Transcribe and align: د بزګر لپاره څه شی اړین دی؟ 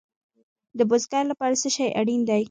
د 0.77 0.79
بزګر 0.89 1.23
لپاره 1.31 1.53
څه 1.61 1.67
شی 1.75 1.85
اړین 1.99 2.21
دی؟ 2.27 2.39